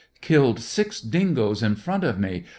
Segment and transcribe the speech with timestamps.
[0.19, 2.43] Killed six dingoes in front of me.